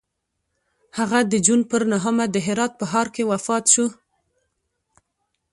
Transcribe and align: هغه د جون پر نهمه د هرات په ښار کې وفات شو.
هغه 0.97 1.19
د 1.31 1.33
جون 1.45 1.61
پر 1.71 1.81
نهمه 1.93 2.25
د 2.31 2.35
هرات 2.47 2.71
په 2.79 2.85
ښار 2.91 3.07
کې 3.15 3.23
وفات 3.31 3.65
شو. 3.73 3.87